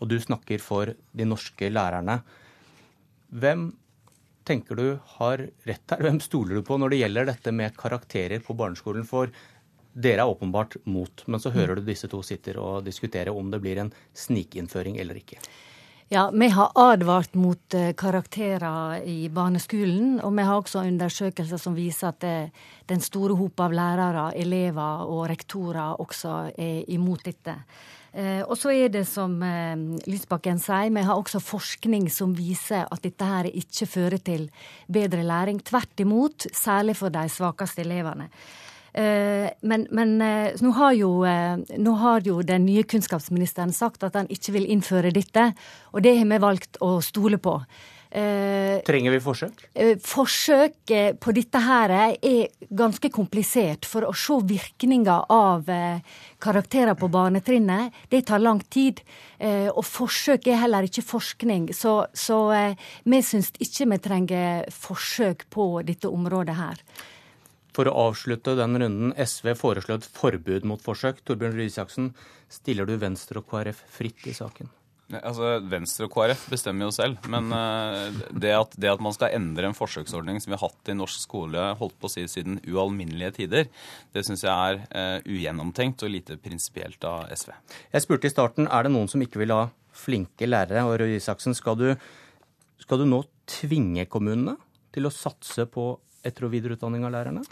og 0.00 0.08
du 0.08 0.16
snakker 0.22 0.62
for 0.62 0.94
de 0.94 1.26
norske 1.28 1.68
lærerne. 1.72 2.20
Hvem 3.30 3.70
tenker 4.50 4.78
du 4.78 4.98
har 5.16 5.46
rett 5.68 5.94
her? 5.94 6.04
Hvem 6.04 6.20
stoler 6.24 6.58
du 6.58 6.66
på 6.66 6.78
når 6.80 6.92
det 6.92 7.00
gjelder 7.04 7.30
dette 7.30 7.54
med 7.54 7.76
karakterer 7.78 8.42
på 8.44 8.56
barneskolen? 8.58 9.06
For 9.06 9.30
dere 9.94 10.24
er 10.24 10.30
åpenbart 10.30 10.76
mot, 10.90 11.24
men 11.26 11.42
så 11.42 11.52
hører 11.54 11.78
du 11.78 11.86
disse 11.86 12.10
to 12.10 12.22
sitter 12.26 12.58
og 12.62 12.84
diskutere 12.86 13.34
om 13.34 13.50
det 13.50 13.62
blir 13.62 13.80
en 13.82 13.92
snikinnføring 14.16 14.98
eller 15.02 15.18
ikke. 15.22 15.38
Ja, 16.12 16.30
vi 16.34 16.48
har 16.48 16.72
advart 16.74 17.34
mot 17.38 17.74
eh, 17.74 17.92
karakterer 17.94 19.04
i 19.06 19.28
barneskolen. 19.30 20.16
Og 20.26 20.32
vi 20.34 20.42
har 20.42 20.58
også 20.58 20.82
undersøkelser 20.82 21.60
som 21.62 21.76
viser 21.76 22.08
at 22.08 22.18
det, 22.24 22.32
den 22.90 22.98
store 22.98 23.36
hop 23.38 23.62
av 23.62 23.70
lærere, 23.70 24.24
elever 24.34 25.04
og 25.06 25.28
rektorer 25.30 26.00
også 26.02 26.32
er 26.58 26.90
imot 26.90 27.22
dette. 27.28 27.54
Eh, 28.10 28.42
og 28.42 28.58
så 28.58 28.72
er 28.74 28.90
det 28.90 29.04
som 29.06 29.36
eh, 29.46 29.76
Lysbakken 30.10 30.58
sier, 30.58 30.90
vi 30.90 31.06
har 31.06 31.14
også 31.14 31.38
forskning 31.38 32.10
som 32.10 32.34
viser 32.34 32.90
at 32.90 33.06
dette 33.06 33.30
her 33.30 33.46
ikke 33.46 33.86
fører 33.86 34.18
til 34.18 34.48
bedre 34.90 35.22
læring. 35.22 35.62
Tvert 35.62 36.02
imot, 36.02 36.48
særlig 36.50 36.98
for 36.98 37.14
de 37.14 37.22
svakeste 37.30 37.86
elevene. 37.86 38.26
Eh, 38.92 39.50
men, 39.60 39.86
men 39.90 40.16
eh, 40.22 40.58
nå, 40.60 40.72
har 40.74 40.96
jo, 40.98 41.12
eh, 41.24 41.56
nå, 41.78 41.94
har 42.02 42.26
jo, 42.26 42.40
den 42.42 42.66
nye 42.66 42.82
kunnskapsministeren 42.82 43.72
sagt 43.74 44.02
at 44.06 44.18
han 44.18 44.30
ikke 44.32 44.56
vil 44.56 44.66
innføre 44.72 45.14
dette, 45.14 45.52
og 45.94 46.02
det 46.02 46.16
har 46.18 46.28
vi 46.30 46.42
valgt 46.42 46.80
å 46.82 46.98
stole 47.04 47.38
på. 47.42 47.60
Trenger 48.10 49.12
vi 49.14 49.18
forsøk? 49.22 49.60
Forsøk 50.02 50.92
på 51.22 51.34
dette 51.36 51.60
her 51.62 51.92
er 51.94 52.48
ganske 52.74 53.06
komplisert. 53.14 53.86
For 53.86 54.02
å 54.02 54.10
se 54.18 54.40
virkninga 54.50 55.20
av 55.30 55.70
karakterer 56.42 56.98
på 56.98 57.06
barnetrinnet, 57.06 57.94
det 58.10 58.24
tar 58.26 58.42
lang 58.42 58.58
tid. 58.66 58.98
Og 59.76 59.86
forsøk 59.86 60.50
er 60.50 60.58
heller 60.64 60.90
ikke 60.90 61.06
forskning. 61.06 61.70
Så, 61.70 61.94
så 62.10 62.40
vi 63.06 63.22
syns 63.22 63.52
ikke 63.62 63.92
vi 63.94 64.02
trenger 64.02 64.66
forsøk 64.74 65.46
på 65.54 65.70
dette 65.86 66.10
området 66.10 66.58
her. 66.58 66.82
For 67.80 67.88
å 67.88 68.10
avslutte 68.10 68.52
den 68.58 68.76
runden, 68.76 69.12
SV 69.16 69.54
foreslår 69.56 70.02
et 70.02 70.06
forbud 70.12 70.66
mot 70.68 70.82
forsøk. 70.84 71.22
Torbjørn 71.24 71.54
Røe 71.56 71.70
Isaksen, 71.70 72.10
stiller 72.52 72.84
du 72.84 72.98
Venstre 73.00 73.40
og 73.40 73.46
KrF 73.48 73.78
fritt 73.88 74.26
i 74.28 74.34
saken? 74.36 74.68
Altså, 75.16 75.54
Venstre 75.64 76.04
og 76.04 76.12
KrF 76.12 76.42
bestemmer 76.52 76.90
jo 76.90 76.92
selv. 76.92 77.16
Men 77.32 77.48
uh, 77.56 78.12
det, 78.36 78.50
at, 78.52 78.74
det, 78.76 78.90
at, 78.92 79.00
man 79.00 79.14
skal 79.16 79.32
endre 79.38 79.70
en 79.70 79.76
forsøksordning 79.78 80.42
som 80.44 80.52
vi 80.52 80.58
har 80.58 80.66
hatt 80.66 80.90
i 80.92 80.96
norsk 80.98 81.22
skole 81.22 81.70
holdt 81.78 81.96
på 81.96 82.10
å 82.10 82.12
si 82.12 82.26
siden 82.28 82.58
ualminnelige 82.68 83.38
tider, 83.38 83.70
det 84.12 84.26
syns 84.28 84.44
jeg 84.44 84.52
er 84.52 84.82
uh, 84.92 85.24
ugjennomtenkt 85.24 86.04
og 86.04 86.12
lite 86.12 86.36
prinsipielt 86.36 87.06
av 87.08 87.32
SV. 87.32 87.54
Jeg 87.94 88.04
spurte 88.04 88.28
i 88.28 88.34
starten 88.34 88.68
er 88.68 88.84
det 88.84 88.92
noen 88.92 89.08
som 89.08 89.24
ikke 89.24 89.40
vil 89.40 89.56
ha 89.56 89.62
flinke 90.02 90.50
lærere. 90.50 90.84
Og 90.84 90.98
Røe 91.00 91.16
Isaksen, 91.16 91.56
skal 91.56 91.80
du, 91.80 91.88
skal 92.84 93.00
du 93.00 93.08
nå 93.08 93.22
tvinge 93.48 94.04
kommunene 94.04 94.58
til 94.92 95.08
å 95.08 95.14
satse 95.14 95.64
på 95.64 95.94
etter- 96.20 96.44
og 96.44 96.52
videreutdanning 96.52 97.08
av 97.08 97.16
lærerne? 97.16 97.46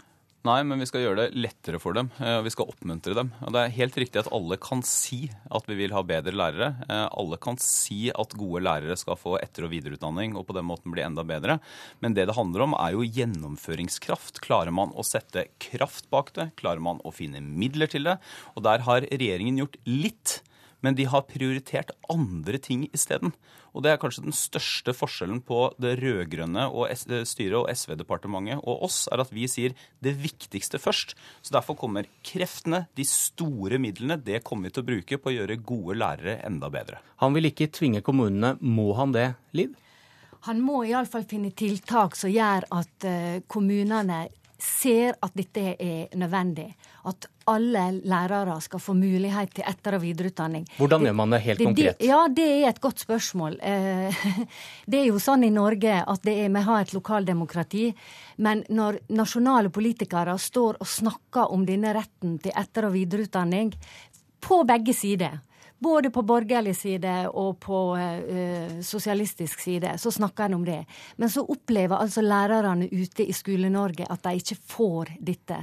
Nei, 0.46 0.60
men 0.62 0.78
vi 0.78 0.86
skal 0.86 1.02
gjøre 1.02 1.24
det 1.26 1.40
lettere 1.42 1.80
for 1.82 1.96
dem. 1.98 2.12
Eh, 2.22 2.38
Vi 2.46 2.52
skal 2.54 2.68
oppmuntre 2.70 3.12
dem. 3.16 3.32
Og 3.42 3.52
Det 3.52 3.60
er 3.60 3.74
helt 3.74 3.96
riktig 3.98 4.20
at 4.20 4.30
alle 4.32 4.56
kan 4.56 4.82
si 4.86 5.28
at 5.50 5.66
vi 5.66 5.74
vil 5.74 5.92
ha 5.92 6.02
bedre 6.06 6.32
lærere. 6.32 6.68
Eh, 6.88 7.08
alle 7.10 7.36
kan 7.42 7.58
si 7.58 8.08
at 8.14 8.36
gode 8.38 8.62
lærere 8.62 8.96
skal 8.96 9.18
få 9.18 9.34
etter- 9.42 9.66
og 9.66 9.72
videreutdanning 9.74 10.36
og 10.38 10.46
på 10.46 10.54
den 10.54 10.64
måten 10.64 10.94
bli 10.94 11.02
enda 11.02 11.24
bedre. 11.26 11.58
Men 12.00 12.14
det 12.14 12.28
det 12.28 12.36
handler 12.36 12.62
om, 12.62 12.74
er 12.78 12.92
jo 12.94 13.02
gjennomføringskraft. 13.02 14.40
Klarer 14.40 14.72
man 14.72 14.94
å 14.94 15.04
sette 15.04 15.48
kraft 15.58 16.08
bak 16.08 16.32
det? 16.34 16.52
Klarer 16.56 16.80
man 16.80 17.00
å 17.04 17.12
finne 17.12 17.42
midler 17.42 17.88
til 17.90 18.04
det? 18.04 18.18
Og 18.56 18.62
der 18.62 18.78
har 18.86 19.00
regjeringen 19.02 19.58
gjort 19.58 19.76
litt 19.86 20.40
men 20.84 20.96
de 20.98 21.06
har 21.10 21.26
prioritert 21.28 21.90
andre 22.12 22.60
ting 22.62 22.86
isteden. 22.92 23.32
Og 23.76 23.84
det 23.84 23.92
er 23.92 24.00
kanskje 24.00 24.24
den 24.24 24.36
største 24.36 24.94
forskjellen 24.96 25.40
på 25.46 25.68
det 25.82 25.96
rød-grønne 26.00 26.68
styret 27.28 27.58
og 27.60 27.68
SV-departementet 27.70 28.62
og 28.62 28.84
oss, 28.88 29.02
er 29.12 29.22
at 29.22 29.32
vi 29.34 29.46
sier 29.50 29.74
det 30.04 30.14
viktigste 30.18 30.80
først. 30.82 31.14
Så 31.42 31.54
derfor 31.54 31.78
kommer 31.78 32.08
kreftene, 32.26 32.86
de 32.98 33.06
store 33.06 33.80
midlene, 33.82 34.18
det 34.18 34.42
kommer 34.46 34.68
vi 34.68 34.76
til 34.76 34.84
å 34.84 34.88
bruke 34.88 35.20
på 35.20 35.30
å 35.32 35.36
gjøre 35.36 35.60
gode 35.62 35.98
lærere 36.00 36.38
enda 36.46 36.70
bedre. 36.72 37.02
Han 37.22 37.36
vil 37.36 37.50
ikke 37.50 37.70
tvinge 37.74 38.02
kommunene. 38.06 38.56
Må 38.60 38.92
han 38.98 39.14
det, 39.14 39.32
Liv? 39.58 39.76
Han 40.46 40.60
må 40.62 40.84
iallfall 40.86 41.26
finne 41.28 41.50
tiltak 41.50 42.14
som 42.16 42.30
gjør 42.30 42.68
at 42.74 43.06
eh, 43.06 43.40
kommunene 43.50 44.28
ser 44.58 45.14
at 45.22 45.34
dette 45.38 45.74
er 45.78 46.14
nødvendig. 46.18 46.66
At 47.06 47.28
alle 47.48 47.84
lærere 48.04 48.58
skal 48.60 48.82
få 48.82 48.92
mulighet 48.98 49.54
til 49.54 49.64
etter- 49.70 49.96
og 49.96 50.02
videreutdanning. 50.02 50.66
Hvordan 50.76 51.06
gjør 51.06 51.16
man 51.16 51.30
det 51.32 51.40
helt 51.44 51.58
det, 51.58 51.66
konkret? 51.66 52.02
ja, 52.04 52.26
Det 52.28 52.48
er 52.48 52.68
et 52.68 52.80
godt 52.80 52.98
spørsmål. 53.00 53.58
Eh, 53.62 54.24
det 54.90 55.00
er 55.00 55.06
jo 55.06 55.22
sånn 55.22 55.46
i 55.46 55.50
Norge 55.54 56.02
at 56.02 56.26
er, 56.26 56.48
vi 56.48 56.64
har 56.68 56.80
et 56.82 56.92
lokaldemokrati. 56.92 57.94
Men 58.38 58.64
når 58.68 59.00
nasjonale 59.08 59.70
politikere 59.70 60.36
står 60.38 60.82
og 60.82 60.86
snakker 60.86 61.52
om 61.54 61.64
denne 61.64 61.94
retten 61.94 62.38
til 62.42 62.52
etter- 62.52 62.90
og 62.90 62.96
videreutdanning 62.98 63.72
på 64.40 64.64
begge 64.66 64.94
sider, 64.94 65.38
både 65.78 66.10
på 66.10 66.22
borgerlig 66.26 66.74
side 66.76 67.12
og 67.28 67.58
på 67.62 67.80
uh, 67.96 68.78
sosialistisk 68.84 69.60
side 69.62 69.94
så 69.98 70.12
snakker 70.14 70.48
en 70.48 70.58
om 70.58 70.64
det. 70.66 70.80
Men 71.16 71.30
så 71.30 71.44
opplever 71.46 71.98
altså 71.98 72.22
lærerne 72.24 72.88
ute 72.90 73.26
i 73.26 73.34
Skole-Norge 73.36 74.08
at 74.10 74.24
de 74.24 74.34
ikke 74.40 74.58
får 74.74 75.12
dette. 75.20 75.60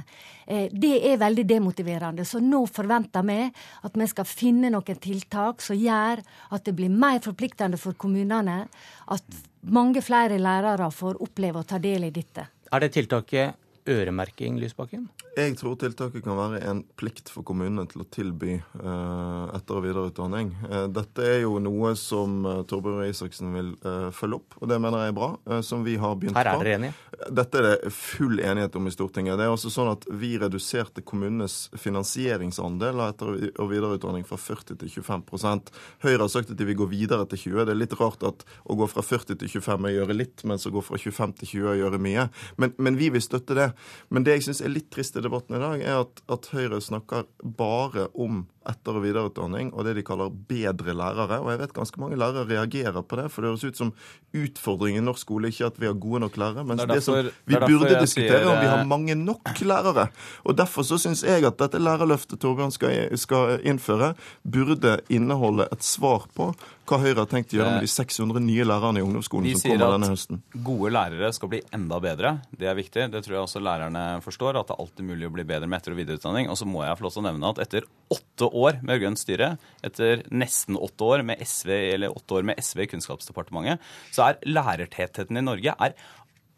Uh, 0.48 0.66
det 0.72 0.94
er 1.10 1.20
veldig 1.20 1.46
demotiverende. 1.48 2.24
Så 2.24 2.40
nå 2.40 2.64
forventer 2.66 3.26
vi 3.28 3.42
at 3.88 4.00
vi 4.00 4.08
skal 4.12 4.28
finne 4.30 4.72
noen 4.72 5.02
tiltak 5.02 5.64
som 5.64 5.76
gjør 5.76 6.24
at 6.50 6.64
det 6.64 6.76
blir 6.78 6.92
mer 6.92 7.20
forpliktende 7.24 7.80
for 7.80 7.98
kommunene. 7.98 8.64
At 9.12 9.44
mange 9.66 10.02
flere 10.04 10.38
lærere 10.38 10.90
får 10.94 11.20
oppleve 11.22 11.60
å 11.60 11.68
ta 11.68 11.80
del 11.82 12.08
i 12.08 12.14
dette. 12.14 12.48
Er 12.72 12.82
det 12.82 12.94
tiltaket 12.96 13.65
øremerking, 13.90 14.58
Lysbakken? 14.60 15.06
Jeg 15.36 15.56
tror 15.60 15.76
tiltaket 15.80 16.24
kan 16.24 16.38
være 16.38 16.62
en 16.70 16.82
plikt 16.96 17.30
for 17.32 17.44
kommunene 17.46 17.84
til 17.90 18.02
å 18.02 18.08
tilby 18.08 18.56
uh, 18.80 19.52
etter- 19.56 19.78
og 19.78 19.84
videreutdanning. 19.84 20.52
Uh, 20.64 20.86
dette 20.92 21.24
er 21.26 21.42
jo 21.44 21.58
noe 21.62 21.92
som 22.00 22.38
uh, 22.46 22.62
Torbjørn 22.68 23.02
Røe 23.02 23.10
Isaksen 23.12 23.52
vil 23.54 23.72
følge 24.16 24.38
opp, 24.40 24.56
og 24.60 24.70
det 24.70 24.78
mener 24.82 25.04
jeg 25.04 25.12
er 25.12 25.16
bra. 25.16 25.28
som 25.64 25.84
vi 25.84 25.96
har 26.00 26.14
begynt 26.16 26.34
på. 26.34 26.40
Her 26.40 26.50
er 26.52 26.62
dere 26.62 26.78
enige? 26.78 26.94
Dette 27.32 27.60
er 27.60 27.66
det 27.66 27.92
full 27.94 28.40
enighet 28.40 28.76
om 28.76 28.88
i 28.88 28.92
Stortinget. 28.92 29.38
Det 29.38 29.46
er 29.46 29.52
også 29.52 29.70
sånn 29.72 29.90
at 29.92 30.04
Vi 30.20 30.34
reduserte 30.40 31.04
kommunenes 31.06 31.70
finansieringsandel 31.80 33.00
av 33.00 33.14
etter- 33.14 33.32
og 33.60 33.70
videreutdanning 33.70 34.26
fra 34.28 34.38
40 34.40 34.80
til 34.80 34.90
25 34.90 35.70
Høyre 36.04 36.20
har 36.24 36.32
sagt 36.32 36.52
at 36.52 36.58
de 36.58 36.66
vil 36.68 36.78
gå 36.78 36.88
videre 36.90 37.26
til 37.30 37.52
20 37.52 37.66
Det 37.66 37.74
er 37.74 37.80
litt 37.80 37.96
rart 38.00 38.24
at 38.26 38.44
å 38.64 38.76
gå 38.78 38.88
fra 38.90 39.04
40 39.04 39.40
til 39.40 39.48
25 39.48 39.86
er 39.86 39.92
å 39.92 39.96
gjøre 40.00 40.16
litt, 40.16 40.44
mens 40.48 40.66
å 40.66 40.72
gå 40.74 40.82
fra 40.84 40.98
25 41.00 41.36
til 41.40 41.52
20 41.52 41.66
er 41.66 41.72
å 41.72 41.80
gjøre 41.84 42.02
mye. 42.02 42.28
Men, 42.60 42.74
men 42.78 42.98
vi 43.00 43.10
vil 43.14 43.24
støtte 43.24 43.56
det. 43.56 43.70
Men 44.08 44.26
det 44.26 44.38
jeg 44.38 44.48
syns 44.48 44.62
er 44.64 44.74
litt 44.74 44.90
trist 44.94 45.16
i 45.18 45.24
debatten 45.24 45.58
i 45.58 45.62
dag, 45.62 45.82
er 45.82 46.02
at, 46.04 46.22
at 46.32 46.50
Høyre 46.54 46.80
snakker 46.82 47.26
bare 47.42 48.08
om 48.14 48.44
etter- 48.66 48.98
og 48.98 49.04
videreutdanning 49.04 49.70
og 49.74 49.86
det 49.86 49.96
de 49.98 50.04
kaller 50.06 50.32
bedre 50.50 50.94
lærere. 50.96 51.38
Og 51.42 51.50
jeg 51.52 51.60
vet 51.62 51.74
ganske 51.76 52.00
mange 52.02 52.18
lærere 52.18 52.46
reagerer 52.48 53.02
på 53.06 53.18
det, 53.20 53.28
for 53.32 53.42
det 53.42 53.52
høres 53.52 53.66
ut 53.66 53.80
som 53.80 53.92
utfordringen 54.36 55.02
i 55.02 55.06
norsk 55.06 55.22
skole 55.26 55.50
ikke 55.52 55.70
at 55.70 55.80
vi 55.80 55.88
har 55.88 55.96
gode 56.02 56.22
nok 56.26 56.38
lærere, 56.40 56.64
men 56.66 56.80
det, 56.82 57.00
som 57.04 57.16
vi 57.18 57.56
burde 57.56 57.94
diskutere, 58.00 58.42
sier, 58.42 58.48
om 58.50 58.60
vi 58.60 58.70
har 58.70 58.82
eh, 58.82 58.88
mange 58.88 59.16
nok 59.18 59.62
lærere. 59.62 60.08
Og 60.44 60.56
derfor 60.58 60.86
så 60.86 60.98
syns 61.00 61.24
jeg 61.26 61.46
at 61.46 61.58
dette 61.62 61.80
lærerløftet 61.82 62.40
Torbjørn 62.42 62.74
skal, 62.74 63.14
skal 63.18 63.60
innføre, 63.66 64.14
burde 64.42 64.98
inneholde 65.12 65.68
et 65.72 65.86
svar 65.86 66.28
på 66.36 66.52
hva 66.86 67.00
Høyre 67.02 67.24
har 67.24 67.30
tenkt 67.30 67.50
å 67.50 67.58
gjøre 67.58 67.76
med 67.76 67.82
de 67.82 67.90
600 67.90 68.42
nye 68.44 68.66
lærerne 68.66 69.00
i 69.00 69.04
ungdomsskolen 69.04 69.56
som 69.58 69.72
kommer 69.72 69.96
denne 69.96 70.10
høsten. 70.12 70.38
Vi 70.38 70.54
sier 70.54 70.60
at 70.60 70.66
gode 70.68 70.92
lærere 70.94 71.30
skal 71.34 71.50
bli 71.50 71.60
enda 71.74 71.98
bedre. 72.02 72.36
Det 72.54 72.70
er 72.70 72.78
viktig. 72.78 73.08
Det 73.10 73.24
tror 73.26 73.38
jeg 73.38 73.42
også 73.42 73.62
lærerne 73.66 74.04
forstår. 74.24 74.58
At 74.60 74.70
det 74.70 74.76
er 74.76 74.82
alltid 74.84 75.08
mulig 75.08 75.28
å 75.28 75.34
bli 75.34 75.46
bedre 75.48 75.68
med 75.68 75.80
etter- 75.80 75.96
og 75.96 76.00
videreutdanning. 76.00 76.50
Og 76.52 76.58
så 76.60 76.68
må 76.68 76.84
jeg 76.86 76.98
få 76.98 77.06
lov 77.06 77.16
til 77.16 77.24
å 77.24 77.26
nevne 77.28 77.52
at 77.52 77.62
etter 77.66 77.88
åtte 78.16 78.50
år 78.62 78.80
med 78.86 79.02
grønt 79.02 79.20
styre, 79.20 79.54
etter 79.86 80.22
nesten 80.30 80.78
åtte 80.78 81.10
år 81.10 81.24
med 81.26 81.42
SV 81.42 81.72
eller 81.94 82.14
åtte 82.14 82.38
år 82.38 82.46
med 82.50 82.62
SV 82.62 82.84
i 82.84 82.90
Kunnskapsdepartementet, 82.94 83.82
så 84.14 84.30
er 84.30 84.40
lærertettheten 84.46 85.40
i 85.40 85.44
Norge 85.44 85.74
er 85.76 85.96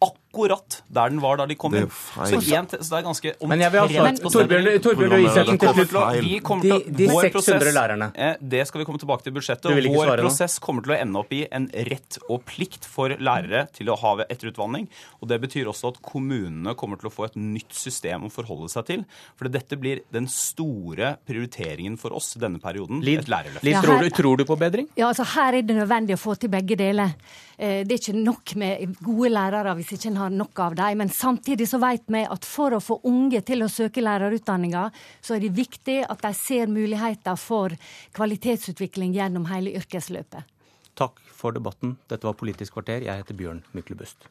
akkurat 0.01 0.83
der 0.95 1.11
den 1.11 1.19
var 1.21 1.37
da 1.41 1.47
de 1.51 1.55
kom 1.59 1.73
Det 1.73 1.81
er 1.81 1.87
inn. 1.89 1.91
Så, 1.91 2.55
en, 2.55 2.67
så 2.69 2.91
det 2.93 2.99
er 3.01 3.07
ganske 3.09 3.33
Men 3.51 3.63
jeg 3.65 3.73
vil 3.73 3.81
ha 3.81 3.87
omtrent 3.89 4.21
på 4.23 4.31
Torbjørn, 4.31 4.63
stedet. 4.63 4.83
Torbjørn 4.85 5.11
Røe 5.11 5.25
Isaksen, 5.25 5.59
Vi 5.59 5.59
til 5.59 5.89
slutt. 5.89 6.63
De- 6.63 6.93
de 6.99 7.09
600 7.09 7.31
prosess, 7.35 7.75
lærerne. 7.75 8.09
eh, 8.15 8.35
Det 8.41 8.67
skal 8.69 8.79
vi 8.79 8.85
komme 8.87 8.99
tilbake 9.03 9.23
til 9.25 9.33
i 9.33 9.37
budsjettet. 9.41 9.67
Og 9.67 9.75
vår 9.75 10.05
svare 10.07 10.17
nå? 10.23 10.29
prosess 10.29 10.59
kommer 10.63 10.83
til 10.87 10.93
å 10.95 10.99
ende 11.01 11.19
opp 11.19 11.33
i 11.33 11.41
en 11.51 11.67
rett 11.91 12.19
og 12.29 12.45
plikt 12.47 12.85
for 12.87 13.09
lærere 13.19 13.65
til 13.75 13.87
å 13.91 13.97
ha 13.99 14.13
etterutdanning. 14.29 14.87
Og 15.21 15.29
det 15.29 15.41
betyr 15.43 15.67
også 15.73 15.89
at 15.97 16.01
kommunene 16.03 16.77
kommer 16.79 16.97
til 17.01 17.09
å 17.11 17.13
få 17.13 17.25
et 17.27 17.35
nytt 17.37 17.73
system 17.75 18.29
å 18.29 18.31
forholde 18.31 18.71
seg 18.71 18.87
til. 18.87 19.05
For 19.37 19.49
dette 19.49 19.77
blir 19.81 20.03
den 20.13 20.29
store 20.29 21.17
prioriteringen 21.27 21.99
for 21.99 22.15
oss 22.15 22.35
denne 22.39 22.61
perioden. 22.63 23.03
Lid, 23.03 23.19
et 23.25 23.29
lærerløft. 23.29 23.65
Lid 23.65 23.75
tror, 23.83 24.01
du, 24.03 24.11
tror 24.11 24.37
du 24.39 24.45
på 24.45 24.57
bedring? 24.61 24.87
Ja, 24.97 25.09
altså 25.11 25.25
Her 25.35 25.55
er 25.59 25.63
det 25.63 25.75
nødvendig 25.77 26.15
å 26.15 26.23
få 26.23 26.39
til 26.39 26.49
begge 26.51 26.77
deler. 26.79 27.15
Eh, 27.59 27.83
Det 27.83 27.93
er 27.93 27.99
ikke 28.13 28.23
nok 28.23 28.55
med 28.57 28.97
gode 29.03 29.31
lærere 29.35 29.75
hvis 29.89 30.03
ikke 30.03 30.13
en 30.13 30.21
har 30.21 30.35
nok 30.35 30.63
av 30.65 30.77
dem. 30.79 31.03
Men 31.03 31.13
samtidig 31.13 31.69
så 31.71 31.81
vet 31.83 32.05
vi 32.07 32.25
at 32.25 32.47
for 32.49 32.77
å 32.77 32.83
få 32.83 33.01
unge 33.09 33.41
til 33.47 33.65
å 33.65 33.71
søke 33.73 34.05
lærerutdanninga, 34.05 34.89
så 35.21 35.37
er 35.37 35.45
det 35.45 35.55
viktig 35.57 36.01
at 36.07 36.25
de 36.25 36.33
ser 36.37 36.71
muligheter 36.73 37.39
for 37.41 37.75
kvalitetsutvikling 38.17 39.15
gjennom 39.17 39.49
hele 39.53 39.75
yrkesløpet. 39.81 40.57
Takk 40.99 41.23
for 41.31 41.55
debatten. 41.55 41.97
Dette 42.11 42.27
var 42.27 42.37
Politisk 42.39 42.75
kvarter. 42.75 43.07
Jeg 43.07 43.23
heter 43.23 43.39
Bjørn 43.39 43.63
Myklebust. 43.73 44.29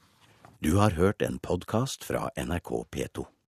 Du 0.60 0.76
har 0.82 0.98
hørt 0.98 1.22
en 1.22 1.40
podkast 1.40 2.04
fra 2.04 2.28
NRK 2.36 2.72
P2. 2.92 3.28